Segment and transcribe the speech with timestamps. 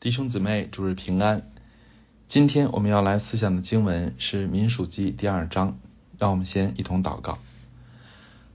[0.00, 1.42] 弟兄姊妹，主日平安。
[2.26, 5.78] 今天我们要来思想的经文是《民数记》第二章。
[6.18, 7.36] 让我们先一同祷告。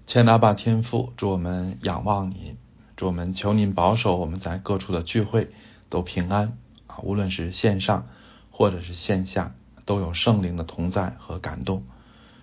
[0.07, 2.57] 千拉巴天父，祝我们仰望您，
[2.97, 5.51] 祝我们求您保守我们在各处的聚会
[5.89, 6.97] 都平安啊！
[7.03, 8.07] 无论是线上
[8.49, 9.53] 或者是线下，
[9.85, 11.83] 都有圣灵的同在和感动。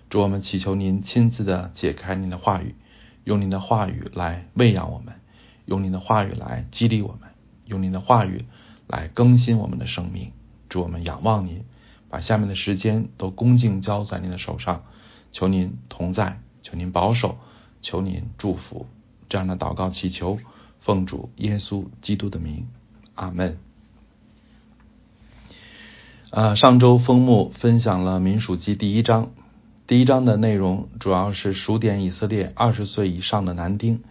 [0.09, 2.73] 祝我们祈求您亲自的解开您的话语，
[3.25, 5.15] 用您的话语来喂养我们，
[5.65, 7.31] 用您的话语来激励我们，
[7.65, 8.45] 用您的话语。
[8.93, 10.33] 来更新我们的生命，
[10.69, 11.63] 祝我们仰望您，
[12.09, 14.83] 把下面的时间都恭敬交在您的手上，
[15.31, 17.39] 求您同在，求您保守，
[17.81, 18.85] 求您祝福。
[19.29, 20.37] 这样的祷告祈求，
[20.79, 22.67] 奉主耶稣基督的名，
[23.15, 23.57] 阿门。
[26.29, 29.31] 啊，上周封幕分享了民数记第一章，
[29.87, 34.03] 第一章的内容主要是数点以色列二十岁以上的男丁，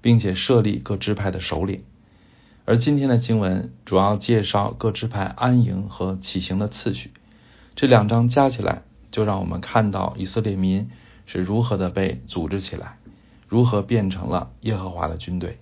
[0.00, 1.82] 并且设立各支派的首领。
[2.64, 7.10] 而今天的经文主要介绍各支派安营和起行的次序，
[7.74, 10.88] 这两章加起来，就让我们看到以色列民
[11.26, 12.98] 是如何的被组织起来，
[13.48, 15.58] 如何变成了耶和华的军队。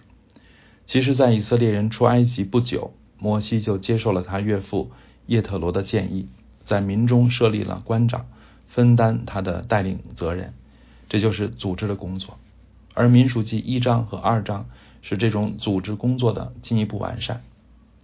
[0.85, 4.91] 其实，在以色列人出埃及不久，摩西就接受了他岳父
[5.25, 6.29] 叶特罗的建议，
[6.65, 8.27] 在民中设立了官长，
[8.69, 10.53] 分担他的带领责任，
[11.09, 12.39] 这就是组织的工作。
[12.93, 14.67] 而民数记一章和二章。
[15.03, 17.43] 是这种组织工作的进一步完善。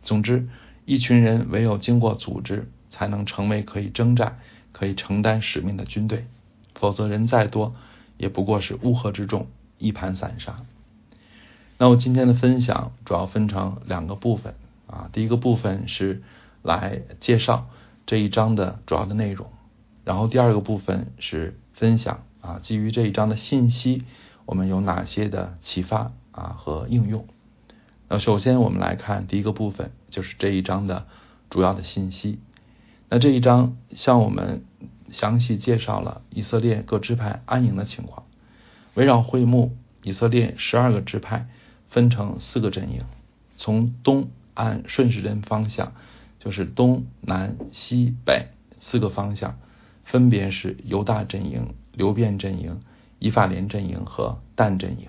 [0.03, 0.49] 总之，
[0.85, 4.39] 一群人唯有经过组织，才能成为可以征战、
[4.73, 6.27] 可以承担使命的军队。
[6.75, 7.75] 否则，人再多，
[8.17, 10.65] 也不过是乌合之众，一盘散沙。
[11.79, 14.55] 那我今天的分享主要分成两个部分
[14.87, 15.11] 啊。
[15.13, 16.23] 第一个部分是
[16.63, 17.69] 来介绍
[18.07, 19.49] 这一章的主要的内容，
[20.05, 24.05] 然后第二个部分是分享啊，基于这一章的信息，
[24.45, 26.13] 我们有哪些的启发。
[26.37, 27.27] 啊和应用。
[28.09, 31.09] 那首先我们来看第一个部分，就是这一章的
[31.51, 32.39] 主要的信息。
[33.09, 34.65] 那这一章向我们
[35.11, 38.25] 详细介绍了以色列各支派安营的情况。
[38.95, 41.49] 围绕会幕，以色列十二个支派
[41.89, 43.03] 分成四个阵营，
[43.57, 45.93] 从东按顺时针方向，
[46.39, 48.49] 就是东南西北
[48.81, 49.59] 四个方向，
[50.05, 52.81] 分别是犹大阵营、流变阵营、
[53.19, 55.09] 以法莲阵营和但阵营。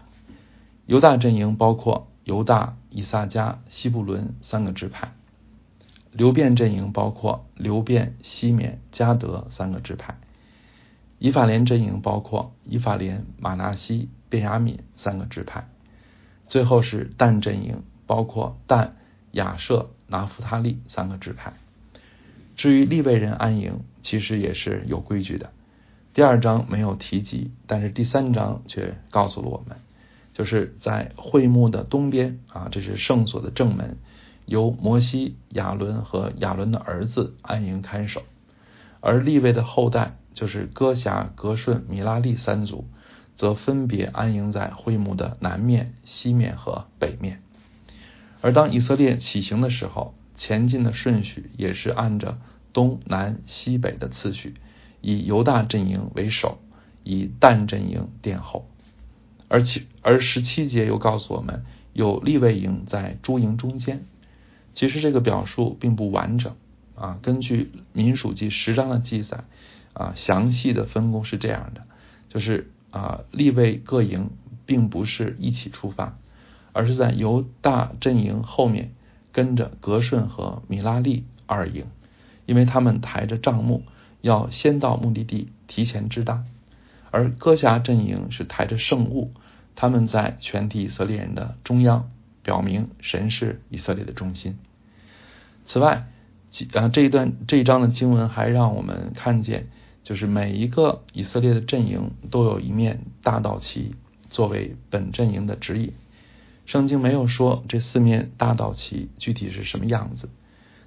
[0.87, 5.09] 犹大阵营包括犹大、以撒加、西布伦三个支派；
[6.13, 10.15] 流变阵营包括流变、西缅、加德三个支派；
[11.19, 15.65] 以法莲阵营包括以法莲、马拿西、便雅敏三个支派；
[16.47, 18.95] 最后是但阵营，包括但、
[19.33, 21.51] 亚舍、拿弗他利三个支派。
[22.55, 25.51] 至于利未人安营，其实也是有规矩的。
[26.13, 29.77] 第二章没有提及，但是第三章却告诉了我们。
[30.37, 33.97] 就是在会幕的东边啊，这是圣所的正门，
[34.45, 38.21] 由摩西、亚伦和亚伦的儿子安营看守；
[38.99, 42.85] 而立位的后代，就是哥辖、格顺、米拉利三族，
[43.35, 47.41] 则分别安营在会幕的南面、西面和北面。
[48.41, 52.37] 而当以色列起行的时候，前进的顺序也是按着
[52.73, 54.53] 东南西北的次序，
[55.01, 56.59] 以犹大阵营为首，
[57.03, 58.69] 以但阵营殿后。
[59.47, 61.63] 而其而十七节又告诉我们，
[61.93, 64.05] 有立位营在诸营中间。
[64.73, 66.55] 其实这个表述并不完整
[66.95, 67.19] 啊。
[67.21, 69.45] 根据民数记十章的记载
[69.93, 71.83] 啊，详细的分工是这样的：
[72.29, 74.29] 就是啊，立位各营
[74.65, 76.17] 并不是一起出发，
[76.73, 78.91] 而是在犹大阵营后面
[79.31, 81.85] 跟着格顺和米拉利二营，
[82.45, 83.83] 因为他们抬着帐幕，
[84.21, 86.43] 要先到目的地，提前知道。
[87.11, 89.33] 而哥辖阵营是抬着圣物，
[89.75, 92.11] 他们在全体以色列人的中央，
[92.43, 94.57] 表明神是以色列的中心。
[95.65, 96.07] 此外，
[96.73, 99.67] 啊这一段这一章的经文还让我们看见，
[100.03, 103.95] 就是每一个以色列的阵营都有一面大道旗
[104.29, 105.93] 作为本阵营的指引。
[106.65, 110.29] 圣经没有说这四面大道旗具体是什么样子，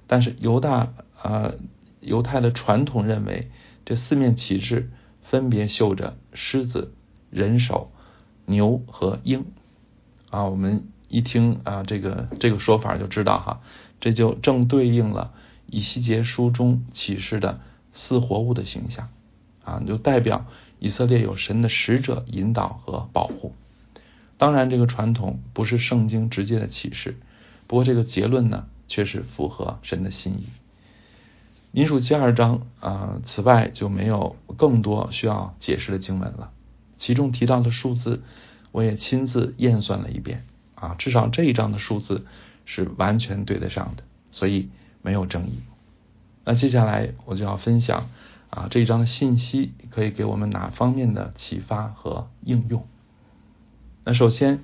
[0.05, 1.53] 但是犹大啊
[1.99, 3.49] 犹太的传统认为
[3.85, 4.91] 这四面旗帜。
[5.31, 6.93] 分别绣着狮子、
[7.29, 7.89] 人首、
[8.45, 9.45] 牛和鹰
[10.29, 13.61] 啊，我们一听啊，这个这个说法就知道哈，
[14.01, 15.31] 这就正对应了
[15.67, 17.61] 以西结书中启示的
[17.93, 19.07] 四活物的形象
[19.63, 20.47] 啊，就代表
[20.79, 23.55] 以色列有神的使者引导和保护。
[24.37, 27.15] 当然，这个传统不是圣经直接的启示，
[27.67, 30.47] 不过这个结论呢，却是符合神的心意。
[31.71, 36.51] 民数记二章啊，此外就没有更多需要解释的经文了。
[36.97, 38.21] 其中提到的数字，
[38.71, 40.45] 我也亲自验算了一遍
[40.75, 42.25] 啊，至少这一章的数字
[42.65, 44.03] 是完全对得上的。
[44.31, 44.69] 所以
[45.01, 45.59] 没有争议。
[46.45, 48.09] 那接下来我就要分享
[48.49, 52.85] 啊这一章的信息可以给我们哪方面的启发和应用。
[54.03, 54.59] 那首先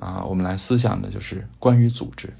[0.00, 2.34] 啊，我们来思想的就是关于组织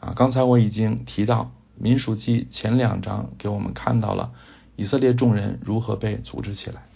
[0.00, 0.12] 啊。
[0.14, 1.44] 刚才我已经提到
[1.78, 4.32] 《民数记》前两章给我们看到了
[4.76, 6.86] 以色列众人如何被组织起来。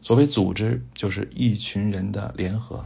[0.00, 2.84] 所谓组织，就是一群人的联合，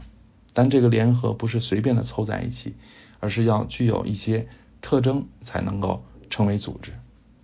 [0.53, 2.75] 但这个联合不是随便的凑在一起，
[3.21, 4.47] 而是要具有一些
[4.81, 6.93] 特征才能够成为组织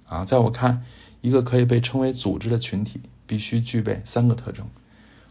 [0.06, 0.24] 啊。
[0.24, 0.84] 在我看，
[1.20, 4.66] 一个可以被称为组织的群体，必须具备三个特征。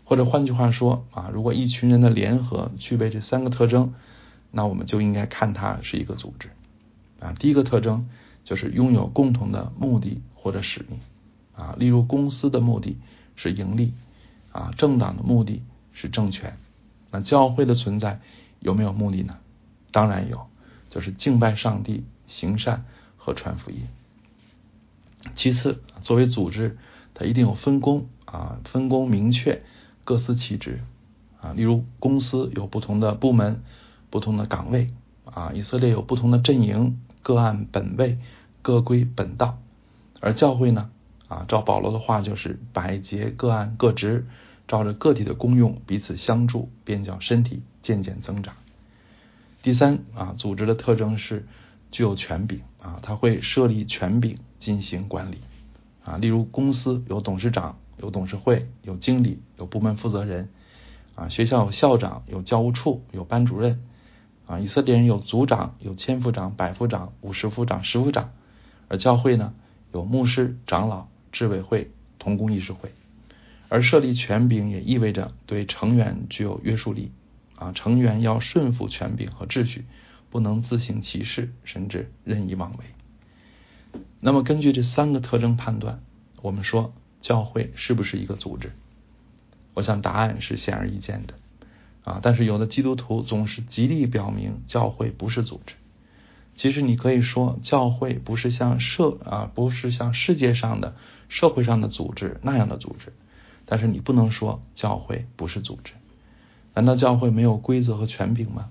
[0.03, 3.93] 或者换句话说啊，如果一群人的联合具备这三个特征，
[4.51, 6.49] 那我们就应该看它是一个组织
[7.21, 7.33] 啊。
[7.39, 8.09] 第一个特征
[8.43, 10.99] 就是拥有共同的目的或者使命
[11.55, 12.97] 啊，例如公司的目的
[13.35, 13.93] 是盈利
[14.51, 15.61] 啊，政党的目的
[15.91, 16.57] 是政权。
[17.11, 18.19] 那教会的存在
[18.59, 19.37] 有没有目的呢？
[19.91, 20.47] 当然有，
[20.89, 22.85] 就是敬拜上帝、行善
[23.17, 23.87] 和传福音。
[25.35, 26.77] 其次，作为组织，
[27.13, 29.61] 它一定有分工啊，分工明确。
[30.05, 30.81] 各司其职
[31.39, 33.63] 啊，例如公司有不同的部门、
[34.09, 34.89] 不同的岗位
[35.23, 38.19] 啊，以色列有不同的阵营，各按本位，
[38.61, 39.57] 各归本道。
[40.19, 40.91] 而教会呢
[41.27, 44.27] 啊，照保罗的话就是百节各按各职，
[44.67, 48.53] 照着个体的功用彼此相助，便叫身体渐渐增长。
[49.63, 51.47] 第三啊，组织的特征是
[51.91, 55.39] 具有权柄啊，他会设立权柄进行管理
[56.03, 57.79] 啊，例如公司有董事长。
[57.95, 60.49] 有董事会，有经理，有部门负责人，
[61.13, 63.83] 啊，学校有校长，有教务处，有班主任，
[64.45, 68.31] 啊，以色列人有族长，有千夫长、百夫长、五十夫长、十夫长，
[68.87, 69.53] 而教会呢，
[69.93, 72.91] 有牧师、长老、执委会、同工议事会，
[73.69, 77.11] 而设立权柄也意味着对成员具有约束力，
[77.55, 79.85] 啊，成员要顺服权柄和秩序，
[80.29, 83.99] 不能自行其事，甚至任意妄为。
[84.19, 86.01] 那么根据这三个特征判断，
[86.41, 86.93] 我们说。
[87.21, 88.73] 教会是不是一个组织？
[89.75, 91.35] 我想答案是显而易见的
[92.03, 92.19] 啊！
[92.21, 95.75] 但是有的基督徒总是极力表明教会不是组织。
[96.55, 100.95] 其实你可以说，教会不是像社啊，不是像世界上的
[101.29, 103.13] 社会上的组织那样的组织。
[103.65, 105.93] 但是你不能说教会不是组织。
[106.73, 108.69] 难道教会没有规则和权柄吗？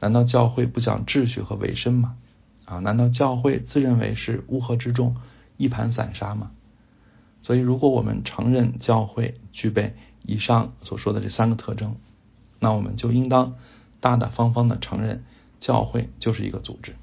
[0.00, 2.16] 难道教会不讲秩序和委身吗？
[2.64, 2.78] 啊？
[2.78, 5.16] 难道教会自认为是乌合之众、
[5.56, 6.50] 一盘散沙吗？
[7.42, 9.94] 所以，如果我们承认教会具备
[10.24, 11.96] 以上所说的这三个特征，
[12.58, 13.56] 那我们就应当
[14.00, 15.24] 大大方方的承认
[15.60, 16.94] 教会就是一个组织，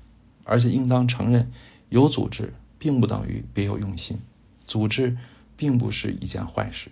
[0.44, 1.51] 而且应当承认
[1.89, 4.19] 有组织并不等于别有用心，
[4.68, 5.18] 组织
[5.57, 6.92] 并不是一件坏事。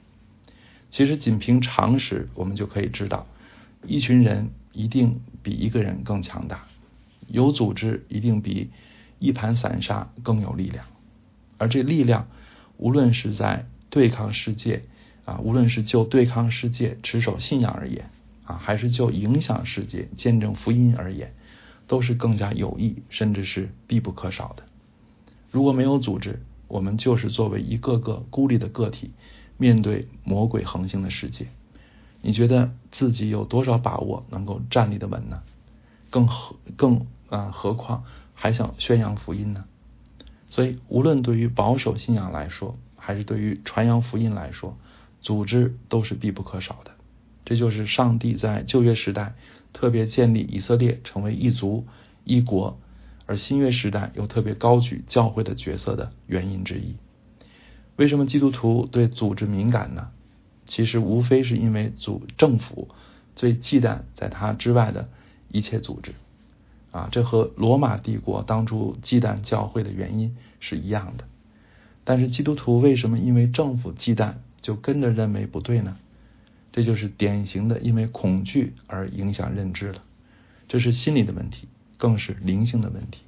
[0.90, 3.28] 其实，仅凭常识，我们就可以知道，
[3.86, 6.66] 一群人一定比一个人更强大，
[7.28, 8.72] 有组织一定比
[9.20, 10.86] 一盘散沙更有力量，
[11.58, 12.28] 而这力量。
[12.78, 14.84] 无论是在对抗世界
[15.26, 18.10] 啊，无论是就对抗世界持守信仰而言
[18.50, 21.36] 啊，还是就影响世界见证福音而言，
[21.86, 24.64] 都是更加有益，甚至是必不可少的。
[25.52, 29.12] 如果没有组织，我们就是作为一个个孤立的个体，
[29.58, 31.46] 面对魔鬼横行的世界，
[32.24, 35.44] 你觉得自己有多少把握能够站立的稳呢？
[36.10, 38.04] 更何更啊，何况
[38.34, 39.66] 还想宣扬福音呢？
[40.50, 44.76] 所以，无论对于保守信仰来说，还是对于传扬福音来说，
[45.22, 46.94] 组织都是必不可少的。
[47.50, 49.34] 这就是上帝在旧约时代
[49.74, 51.88] 特别建立以色列成为一族
[52.24, 52.80] 一国，
[53.26, 56.96] 而新约时代又特别高举教会的角色的原因之一。
[57.96, 60.10] 为什么基督徒对组织敏感呢？
[60.68, 62.90] 其实无非是因为组政府
[63.36, 65.10] 最忌惮在他之外的
[65.52, 66.14] 一切组织。
[66.92, 71.24] 啊，这和罗马帝国当初忌惮教会的原因是一样的。
[72.04, 75.98] 但是基督徒为什么因为政府忌惮就跟着认为不对呢？
[76.72, 80.04] 这就是典型的因为恐惧而影响认知了。
[80.68, 83.22] 这是心理的问题，更是灵性的问题。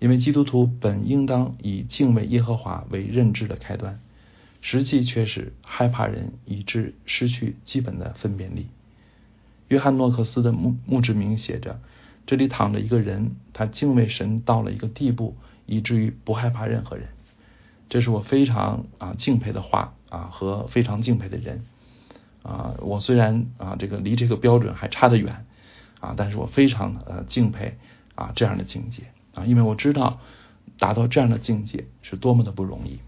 [0.00, 4.00] 因为基督徒本应当以敬畏耶和华为认知的开端，
[4.60, 8.66] 实际却是害怕人，以致失去基本的分辨力。
[9.68, 11.80] 约翰诺克斯的墓墓志铭写着。
[12.26, 17.08] 这里躺着一个人，他敬畏神到了一个地步，以至于不害怕任何人。
[17.90, 21.66] 这是我非常啊敬佩的话啊和非常敬佩的人
[22.44, 22.76] 啊。
[22.78, 25.44] 我虽然啊这个离这个标准还差得远
[25.98, 27.76] 啊，但是我非常呃敬佩
[28.14, 29.02] 啊这样的境界
[29.34, 30.20] 啊，因为我知道
[30.78, 33.00] 达到这样的境界是多么的不容易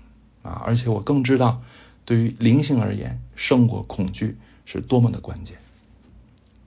[0.42, 1.62] 啊，而且我更知道
[2.04, 5.58] 对于灵性而言，胜过恐惧是多么的关键。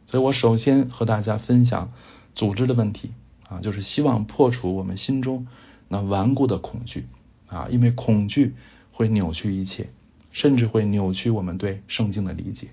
[0.08, 1.92] 所以我首先和大家分享。
[2.36, 3.12] 组织的问题
[3.50, 5.48] 啊，就是希望破除我们心中
[5.90, 7.08] 那顽固的恐惧
[7.48, 8.56] 啊，因为恐惧
[8.94, 9.90] 会扭曲一切，
[10.32, 12.68] 甚至会扭曲我们对圣经的理解。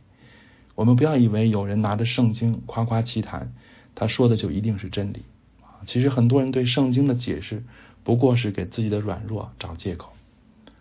[0.74, 3.52] 我们不要以为有人拿着圣经夸夸其谈，
[3.94, 5.22] 他说的就一定是真理
[5.62, 5.80] 啊。
[5.86, 7.64] 其实很多人对圣经的解释
[8.04, 10.12] 不过是给自己的软弱找借口。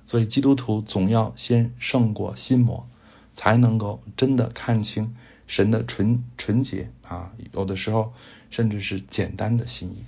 [0.07, 2.87] 所以基督徒总要先胜过心魔，
[3.33, 5.15] 才能够真的看清
[5.47, 8.13] 神的纯纯洁啊，有的时候
[8.51, 10.03] 甚至是简单的心意。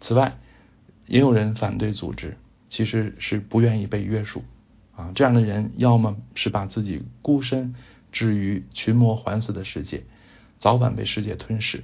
[0.00, 0.36] 此外，
[1.06, 2.36] 也有人反对组织，
[2.68, 4.42] 其实是不愿意被约束
[5.14, 7.74] 这样的人要么是把自己孤身
[8.12, 10.04] 置于群魔环伺的世界，
[10.58, 11.80] 早晚被世界吞噬；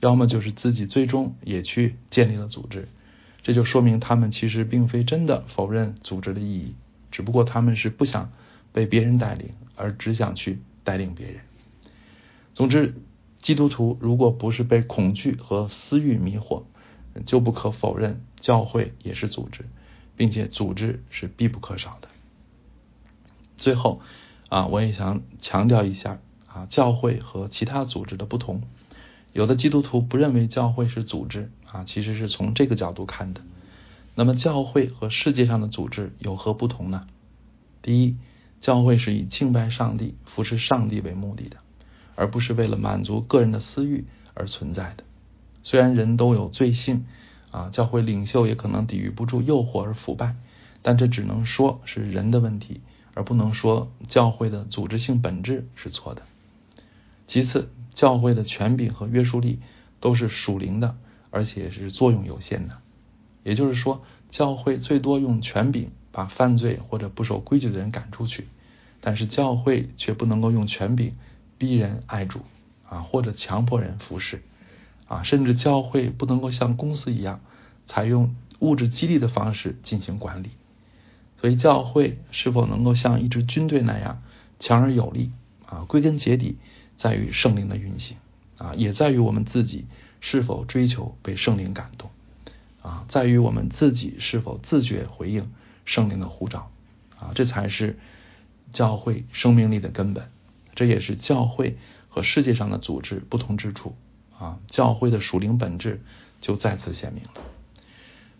[0.00, 2.88] 要么就是自己最终也去建立了组织。
[3.42, 6.74] 这就说明他们其实并非真的否认组织的意义，
[7.10, 8.32] 只不过他们是不想
[8.72, 11.36] 被别人带领，而只想去带领别人。
[12.54, 12.94] 总之，
[13.38, 16.64] 基督徒如果不是被恐惧和私欲迷惑，
[17.24, 19.64] 就不可否认教会也是组织，
[20.16, 22.08] 并且组织是必不可少的。
[23.56, 24.00] 最后
[24.48, 28.62] 啊，我也想强调一下啊，教会和其他组织的不同。
[29.32, 33.42] 有的基督徒不认为教会是组织啊，其实是从这个角度看的。
[34.14, 37.06] 那么，教会和世界上的组织有何不同呢？
[37.82, 38.16] 第一，
[38.62, 41.58] 教会是以敬拜上帝、服侍上帝为目的的，
[42.14, 45.04] 而不是为了满足个人的私欲而存在的。
[45.62, 47.04] 虽然人都有罪性
[47.50, 50.36] 啊，教会领袖也可能抵御不住诱惑而腐败，
[50.80, 52.80] 但这只能说是人的问题，
[53.16, 56.20] 而不能说教会的组织性本质是错的。
[57.26, 59.58] 其次，教会的权柄和约束力
[60.00, 60.98] 都是属灵的，
[61.30, 62.76] 而且是作用有限的。
[63.42, 68.48] 也就是说，教会最多用权柄把犯罪或者不守规矩的人赶出去，
[69.00, 71.16] 但是教会却不能够用权柄
[71.56, 72.40] 逼人爱主
[72.86, 74.42] 啊，或者强迫人服侍
[75.08, 77.40] 啊，甚至教会不能够像公司一样
[77.86, 80.50] 采用物质激励的方式进行管理。
[81.46, 84.20] 所以，教会是否能够像一支军队那样
[84.58, 85.30] 强而有力
[85.64, 85.84] 啊？
[85.86, 86.56] 归根结底。
[86.98, 88.16] 在于圣灵的运行
[88.58, 89.84] 啊，也在于我们自己
[90.20, 92.10] 是否追求被圣灵感动
[92.82, 95.52] 啊，在于我们自己是否自觉回应
[95.84, 96.68] 圣灵的呼召
[97.16, 97.96] 啊，这才是
[98.72, 100.28] 教会生命力的根本。
[100.74, 101.76] 这也是教会
[102.08, 103.94] 和世界上的组织不同之处
[104.36, 106.02] 啊，教会的属灵本质
[106.40, 107.30] 就再次显明了。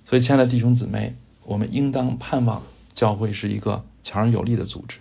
[0.06, 2.64] 所以，亲爱的弟兄姊妹，我们应当盼望
[2.96, 4.98] 教会是一个强而有力的组织，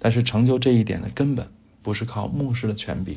[0.00, 1.46] 但是成就这一点的根本。
[1.82, 3.16] 不是靠牧师的权柄，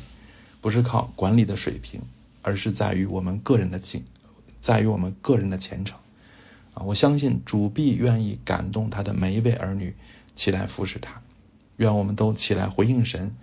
[0.61, 2.01] 不是靠管理的水平，
[2.43, 4.03] 而是在于我们个人的敬，
[4.61, 5.97] 在于我们个人的虔诚
[6.75, 6.83] 啊！
[6.83, 9.95] 我相信主必愿意感动他的每一位儿女
[10.35, 11.23] 起来服侍他，
[11.77, 13.35] 愿我们都起来回应神，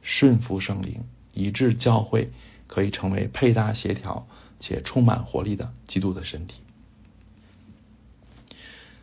[0.00, 1.00] 顺服圣灵，
[1.32, 2.30] 以致教会
[2.68, 4.28] 可以成为配搭协调
[4.60, 6.60] 且充满活力的基督的身体。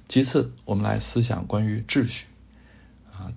[0.07, 2.25] 其次，我们来思想关于秩序
[3.11, 3.33] 啊。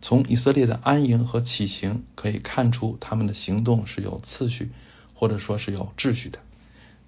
[0.00, 4.70] 从以色列的安营和起行可以看出，他们的行动是有次序，
[5.14, 6.38] 或者说是有秩序的。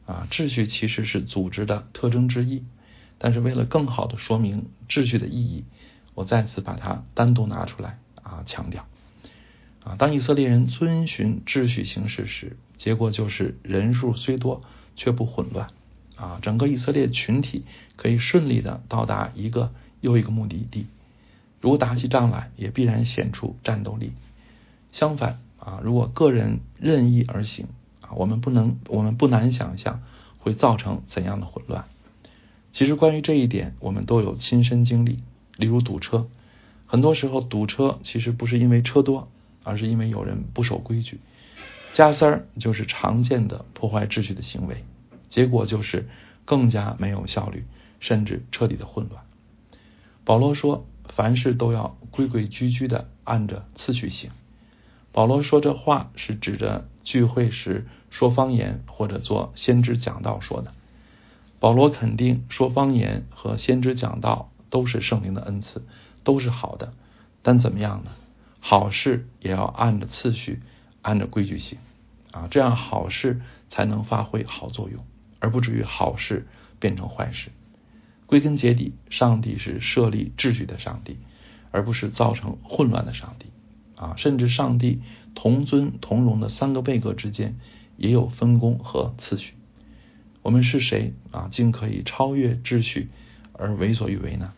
[0.07, 2.64] 啊，秩序其实是组织的特征之一。
[3.19, 5.64] 但是为了更好的说明秩序的意义，
[6.14, 8.87] 我再次把它单独拿出来啊强调。
[9.85, 14.62] 啊，当以色列人遵循秩序行事时，结果就是人数虽多
[14.97, 15.71] 却不混乱。
[16.20, 17.64] 啊，整个以色列群体
[17.96, 19.72] 可以顺利的到达一个
[20.02, 20.86] 又一个目的地。
[21.60, 24.12] 如果打起仗来，也必然显出战斗力。
[24.92, 27.66] 相反啊，如果个人任意而行
[28.02, 30.02] 啊，我们不能，我们不难想象
[30.38, 31.86] 会造成怎样的混乱。
[32.72, 35.20] 其实关于这一点，我们都有亲身经历。
[35.56, 36.28] 例如堵车，
[36.86, 39.28] 很多时候堵车其实不是因为车多，
[39.62, 41.20] 而是因为有人不守规矩。
[41.92, 44.84] 加塞儿就是常见的破坏秩序的行为，
[45.30, 46.10] 结果就是
[46.44, 47.64] 更加没有效率，
[47.99, 49.25] 甚至彻底的混乱。
[50.25, 50.84] 保罗说。
[51.12, 54.30] 凡事都要规规矩矩的按着次序行。
[55.10, 60.72] 保罗说这话是指着聚会时说方言或者做先知讲道说的。
[61.58, 65.84] 保罗肯定说方言和先知讲道都是圣灵的恩赐，
[66.22, 66.92] 都是好的。
[67.42, 68.12] 但怎么样呢？
[68.60, 70.62] 好事也要按着次序，
[71.02, 71.80] 按着规矩行
[72.30, 75.04] 啊，这样好事才能发挥好作用，
[75.40, 76.47] 而不至于好事
[76.78, 77.50] 变成坏事。
[78.26, 81.16] 归根结底，上帝是设立秩序的上帝，
[81.73, 83.47] 而不是造成混乱的上帝
[83.97, 84.14] 啊！
[84.16, 85.00] 甚至上帝
[85.35, 87.56] 同尊同荣的三个贝格之间
[87.97, 89.54] 也有分工和次序。
[90.42, 91.49] 我们是谁啊？
[91.50, 93.09] 竟可以超越秩序
[93.52, 94.52] 而为所欲为呢？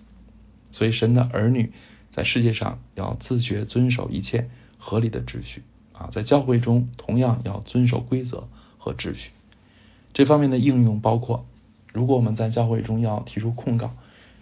[0.71, 1.73] 所以，神的儿女
[2.12, 5.62] 在世界上要自觉遵守一切合理的秩序
[5.95, 6.11] 啊！
[6.12, 9.31] 在教会中同样要遵守规则和秩序。
[10.12, 11.47] 这方面的应用包括：
[11.92, 13.95] 如果我们在教会中要提出控告，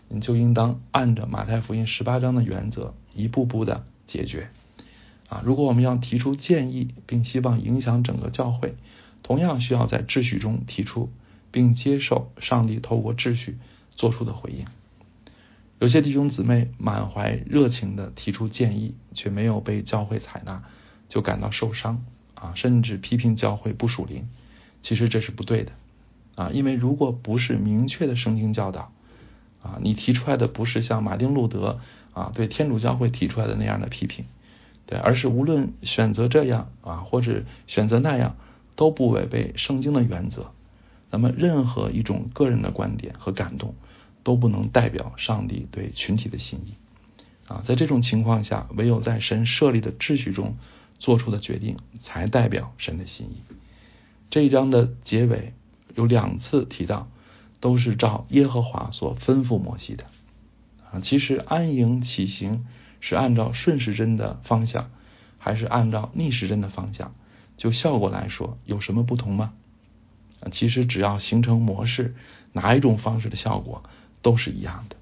[0.08, 4.50] 你就应当按着马太福音十八章的原则一步步的解决。
[5.28, 8.74] 啊，如果我们要提出建议，并希望影响整个教会，
[9.22, 11.08] 同样需要在秩序中提出，
[11.52, 13.58] 并接受上帝透过秩序
[13.90, 14.66] 做出的回应。
[15.78, 20.64] 有些弟兄姊妹满怀热情的提出建议，却没有被教会采纳，
[21.08, 24.28] 就感到受伤啊，甚至批评教会不属灵。
[24.82, 25.72] 其实这是不对的
[26.34, 28.92] 啊，因为如果不是明确的圣经教导
[29.62, 31.80] 啊，你提出来的不是像马丁路德
[32.12, 34.24] 啊对天主教会提出来的那样的批评。
[34.86, 38.36] 对，而是无论选择这样啊，或者选择那样，
[38.74, 40.50] 都不违背圣经的原则。
[41.12, 43.74] 那么，任何一种个人的观点和感动，
[44.24, 46.74] 都不能代表上帝对群体的心意
[47.46, 47.62] 啊。
[47.64, 50.56] 在这种情况下，唯有在神设立的秩序中
[50.98, 53.42] 做出的决定，才代表神的心意。
[54.30, 55.52] 这一章的结尾
[55.94, 57.08] 有两次提到，
[57.60, 60.04] 都是照耶和华所吩咐摩西的
[60.90, 61.00] 啊。
[61.02, 62.64] 其实安营起行。
[63.02, 64.90] 是按照顺时针的方向，
[65.38, 67.14] 还是按照逆时针的方向？
[67.56, 69.54] 就效果来说，有什么不同吗？
[70.42, 72.14] 啊其实只要形成模式，
[72.52, 73.84] 哪一种方式的效果
[74.20, 74.96] 都是一样的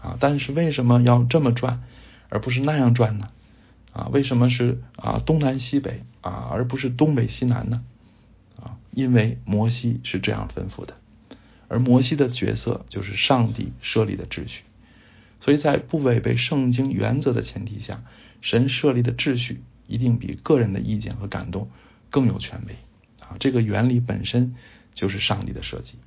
[0.00, 0.16] 啊。
[0.18, 1.82] 但是为什么要这么转，
[2.30, 3.28] 而不是那样转呢？
[3.92, 7.84] 啊，为什么是啊东南西北啊，而不是东北西南呢？
[8.60, 10.96] 啊，因为摩西是这样吩咐的，
[11.68, 14.64] 而摩西的角色就是上帝设立的秩序。
[15.40, 18.04] 所以在不违背圣经原则的前提下，
[18.40, 21.68] 神设立的秩序一定比个人的意见和感动
[22.10, 22.76] 更有权威
[23.20, 23.36] 啊！
[23.40, 24.54] 这个原理本身
[24.94, 25.98] 就是上帝的设计。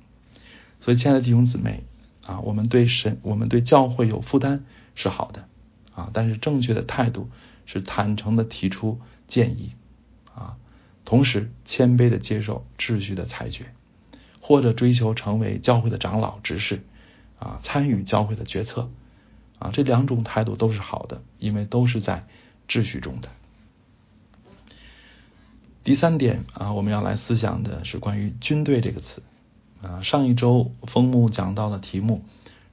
[0.80, 1.84] 所以，亲爱的弟兄姊妹
[2.24, 5.48] 啊，我们对神、我们对教会有负担是好的
[5.94, 7.28] 啊，但是正确的态度
[7.66, 9.72] 是坦诚的提出建议
[10.34, 10.56] 啊，
[11.06, 13.72] 同时谦卑的接受秩序的裁决，
[14.42, 16.82] 或者追求成为教会的长老、执事
[17.38, 18.90] 啊，参与教会的决策。
[19.58, 22.26] 啊，这两种态度都是好的，因为都是在
[22.68, 23.30] 秩序中的。
[25.82, 29.22] 第三点啊，我们要来思想的是关于“军队”这个词
[29.80, 30.02] 啊。
[30.02, 32.22] 上一周风木讲到的题目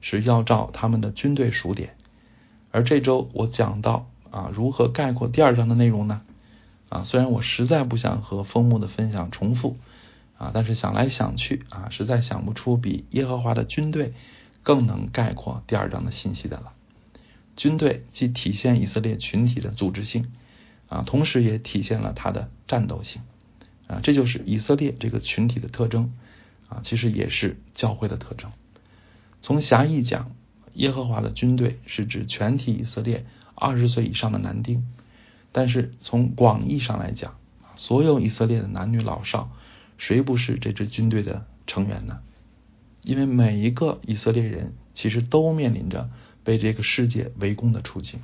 [0.02, 1.96] 是要照他们的军队数点，
[2.70, 6.20] 而这周我讲到啊，如何概括第二章的内容呢？
[6.94, 9.76] 啊，虽然我实在不想和风木的分享重复
[10.38, 14.12] 啊，但是想来想去啊，实在想不出比耶和华的军队。
[14.66, 16.72] 更能概括第二章的信息的了。
[17.54, 20.32] 军队既体现以色列群体的组织性
[20.88, 23.20] 啊，同时也体现了它的战斗性
[23.88, 26.14] 啊，这就是以色列这个群体的特征
[26.70, 28.52] 啊，其实也是教会的特征。
[29.42, 30.30] 从狭义讲，
[30.72, 34.88] 耶和华的军队是指全体以色列二十岁以上的男丁，
[35.56, 37.36] 但是从广义上来讲，
[37.76, 39.52] 所有以色列的男女老少，
[39.98, 42.18] 谁不是这支军队的成员呢？
[43.02, 46.10] 因为每一个以色列人其实都面临着
[46.42, 48.18] 被这个世界围攻的处境，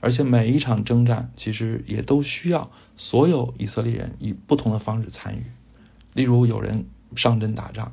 [0.00, 5.44] 而且每一场征战其实也都需要所有以色列人以不同的方式参与。
[6.12, 7.92] 例如，有人上阵打仗，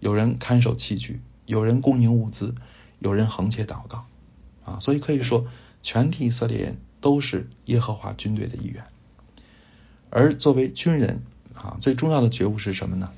[0.00, 2.56] 有人看守器具，有人供应物资，
[2.98, 4.06] 有人横切祷告
[4.64, 4.80] 啊。
[4.80, 5.46] 所以可以说，
[5.80, 8.84] 全体以色列人都是耶和华军队的一员。
[10.10, 11.22] 而作为军人
[11.54, 13.10] 啊，最重要的觉悟是什么呢？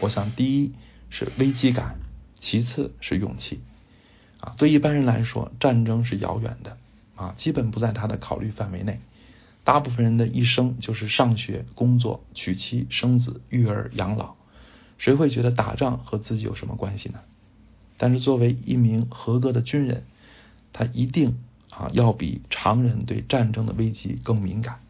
[0.00, 0.72] 我想，第一。
[1.10, 1.94] 是危机感，
[2.40, 3.60] 其次是勇气
[4.40, 4.56] 啊。
[4.58, 6.76] 对一般人来说，战争是遥远的
[7.14, 8.98] 啊，基本不在他的考虑范围内。
[9.62, 14.34] 大部分人的一生就是上学、工作、娶妻、生子、育儿、养老，
[14.98, 17.20] 谁会觉得打仗和自己有什么关系呢？
[17.96, 20.02] 但是作为一名合格的军人，
[20.72, 21.38] 他一定
[21.76, 24.80] 啊要比常人对战争的危机更敏感，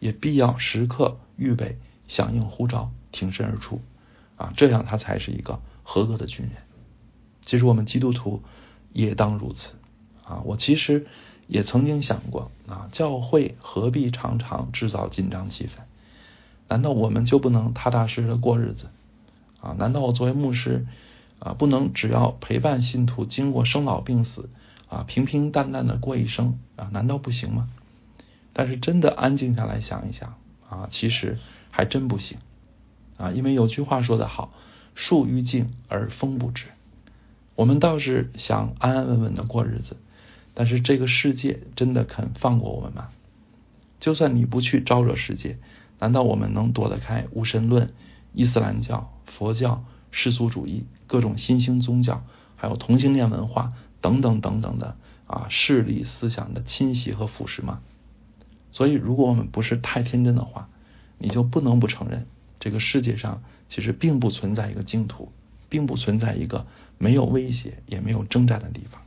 [0.00, 3.80] 也必要时刻预备响应呼召，挺身而出。
[4.36, 6.56] 啊，这样他才是一个合格的军人。
[7.44, 8.42] 其实我们基督徒
[8.92, 9.74] 也当如此
[10.24, 10.42] 啊！
[10.44, 11.06] 我其实
[11.46, 15.82] 也曾经想过啊，教会何必常常制造紧张气氛？
[16.68, 18.86] 难道我们就不能踏踏实实的过日子
[19.60, 19.76] 啊？
[19.78, 20.86] 难道我作为牧师
[21.38, 24.48] 啊，不能只要陪伴信徒经过生老病死
[24.92, 26.90] 啊，平平淡淡的过一生啊？
[26.92, 27.70] 难道不行吗？
[28.52, 30.34] 但是真的安静下来想一想
[30.68, 31.38] 啊，其实
[31.70, 32.36] 还真不行。
[33.16, 34.52] 啊，因为有句话说得好
[34.94, 36.66] ，“树欲静而风不止”。
[37.56, 39.96] 我们倒是想安安稳稳的过日子，
[40.52, 43.08] 但是这个世界真的肯放过我们吗？
[43.98, 45.56] 就算你不去招惹世界，
[45.98, 47.94] 难道我们能躲得开无神论、
[48.34, 52.24] 伊斯兰教、佛教、世俗主义、各种新兴宗教，
[52.56, 57.80] 还有同性恋文化等等等等的啊势力思想的侵袭和腐蚀吗？
[58.70, 60.68] 所以，如果我们不是太天真的话，
[61.18, 62.26] 你就不能不承认。
[62.58, 65.32] 这个世界上其实并不存在一个净土，
[65.68, 66.66] 并不存在一个
[66.98, 69.02] 没有威胁也没有征战的地方。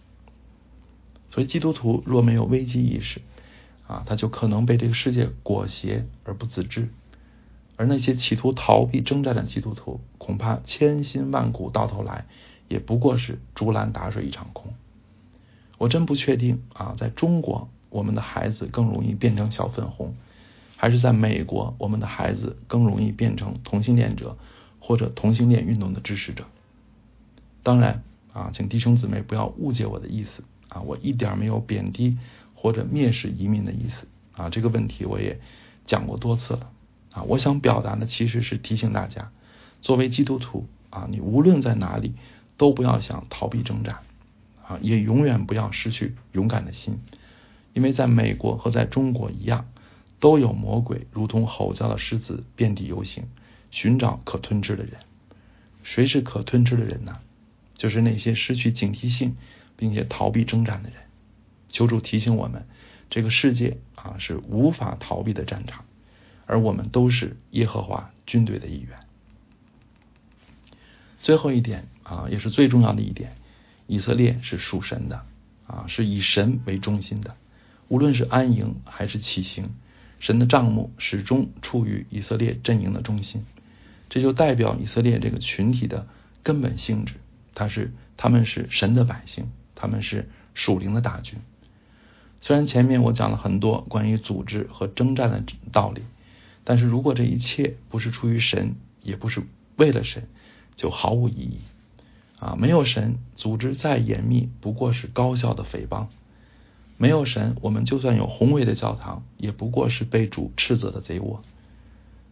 [1.30, 3.22] 所以基督徒若没有危机意识，
[3.88, 6.90] 啊，他就可能被这个世界裹挟而不自知。
[7.76, 12.26] 而那些企图逃避征战的基督徒，恐怕千辛万苦到头来
[12.68, 14.74] 也不过是竹篮打水一场空。
[15.86, 20.16] 我真不确定啊，在中国我们的孩子更容易变成小粉红，
[20.78, 24.36] 还是在美国我们的孩子更容易变成同性恋者
[24.80, 26.46] 或者同性恋运动的支持者。
[27.62, 28.02] 当然
[28.34, 32.18] 啊，请弟兄姊妹不要误解我的意思啊，我一点没有贬低
[32.56, 35.40] 或者蔑视移民的意思啊，这个问题我也
[35.86, 36.72] 讲过多次了。
[37.12, 39.30] 啊，我想表达的其实是提醒大家，
[39.84, 42.16] 作为基督徒啊，你无论在哪里，
[42.58, 44.02] 都不要想逃避挣扎，
[44.68, 47.00] 啊，也永远不要失去勇敢的心，
[47.74, 49.68] 因为在美国和在中国一样，
[50.20, 53.26] 都有魔鬼如同吼叫的狮子遍地游行，
[53.72, 54.94] 寻找可吞吃的人。
[55.84, 57.18] 谁是可吞吃的人呢？
[57.76, 59.36] 就是那些失去警惕性
[59.78, 61.00] 并且逃避征战的人。
[61.70, 62.66] 求主提醒我们，
[63.10, 65.86] 这个世界啊是无法逃避的战场。
[66.48, 69.00] 而我们都是耶和华军队的一员。
[71.22, 73.36] 最后一点啊，也是最重要的一点，
[73.88, 75.26] 以色列是属神的
[75.68, 77.36] 啊，是以神为中心的。
[77.88, 79.70] 无论是安营还是起行，
[80.20, 83.46] 神的帐幕始终处于以色列阵营的中心。
[84.10, 86.08] 这就代表以色列这个群体的
[86.44, 87.16] 根本性质，
[87.54, 91.40] 它是他们是神的百姓，他们是属灵的大军。
[92.42, 96.02] 虽然前面我讲了很多关于组织和征战的道理。
[96.68, 99.44] 但是如果这一切不是出于神，也不是
[99.76, 100.28] 为了神，
[100.76, 101.60] 就毫无意义
[102.40, 102.56] 啊！
[102.58, 106.08] 没有神，组织再严密，不过是高效的匪帮；
[106.98, 111.42] 没有神，我们就算有宏伟的教堂，也不过是被主斥责的贼窝。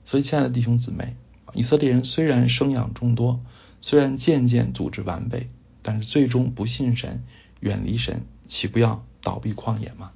[0.06, 1.16] 所以，亲爱的弟兄姊妹，
[1.54, 3.39] 以色列人虽然生养众多，
[3.82, 5.50] 虽然渐渐组织完备，
[5.82, 7.24] 但是最终不信神，
[7.62, 10.12] 远离神，岂不要倒闭旷野吗？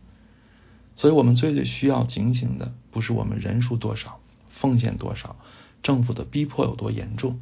[0.96, 4.20] 所以我们最最需要警醒的，不是我们人数多少、
[4.50, 5.36] 奉献多少、
[5.84, 7.40] 政府的逼迫有多严重，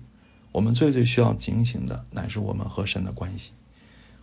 [0.55, 3.51] 我们最最需要警醒的，乃是我们和神的关系。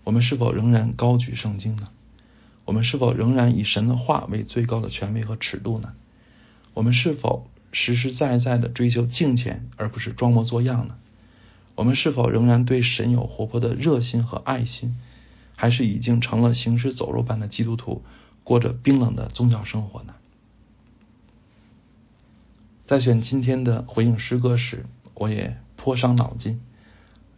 [0.02, 1.90] 我们是否仍然高举圣经呢？
[2.64, 5.92] 我们是否仍然以神的话为最高的权威和尺度呢？
[6.72, 10.96] 我们是否实实在在的追求敬虔，而不是装模作样呢？
[11.74, 14.96] 我们是否仍然对神有活泼的热心和爱心，
[15.54, 18.02] 还是已经成了行尸走肉般的基督徒？
[18.42, 20.14] 过着冰冷的宗教生活呢？
[22.86, 26.60] 在选今天的回应诗歌时，我也颇伤脑筋，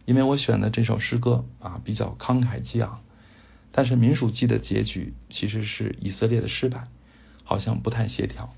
[0.05, 3.01] 因为我选的这首诗歌啊比较慷慨激昂，
[3.71, 6.87] 但是民主记的结局其实是以色列的失败，
[7.43, 8.53] 好像不太协调。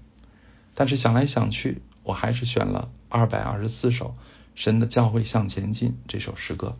[0.76, 4.10] 但是想来想去，我还是选了二百二十四首
[4.56, 6.78] 《神的教会向前进》这首诗歌，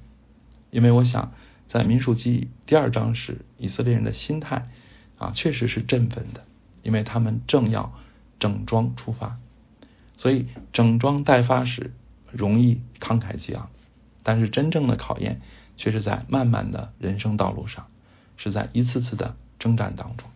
[0.70, 1.32] 因为我想
[1.68, 4.68] 在民属记第二章时，以色列人的心态。
[5.18, 6.44] 啊，确实是振奋的，
[6.84, 7.92] 因为他们正要
[8.40, 9.40] 整装出发，
[10.16, 11.92] 所以整装待发时
[12.32, 13.70] 容易慷慨激昂，
[14.24, 15.42] 但是真正的考验
[15.76, 17.88] 却是在漫漫的人生道路上，
[18.36, 20.30] 是在一次次的征战当中。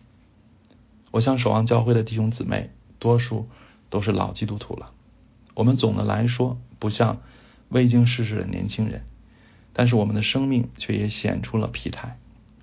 [1.10, 3.48] 我想守望教会的弟兄姊妹，多数
[3.90, 4.90] 都是老基督徒了，
[5.54, 7.20] 我们总的来说不像
[7.68, 9.04] 未经世事的年轻人，
[9.72, 12.18] 但是我们的生命却也显出了疲态，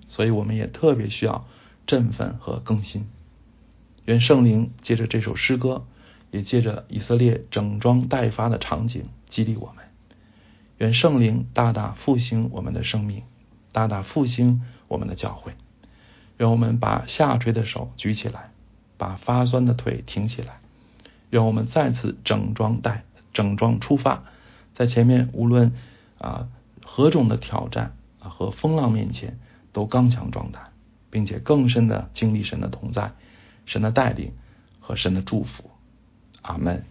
[0.08, 1.46] 所以我们也特别需要。
[1.86, 3.08] 振奋和更新，
[4.04, 5.86] 愿圣灵借着这首诗歌，
[6.30, 9.84] 也借着以色列整装待发的场景激励我们。
[10.78, 13.22] 愿圣灵大大复兴我们的生命，
[13.72, 15.54] 大大复兴我们的教会。
[16.36, 18.50] 让我们把下垂的手举起来，
[18.98, 20.60] 把发酸的腿挺起来。
[21.30, 24.24] 让我们再次整装待整装出发，
[24.74, 25.72] 在前面无论
[26.18, 26.48] 啊
[26.84, 29.38] 何种的挑战啊和风浪面前，
[29.72, 30.70] 都刚强壮胆。
[31.12, 33.14] 并且更深的经历神的同在、
[33.66, 34.32] 神的带领
[34.78, 35.68] 和神的祝福，
[36.40, 36.84] 阿门。